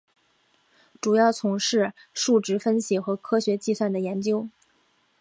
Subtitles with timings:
[0.99, 4.49] 主要从事数值分析和科学计算的研究。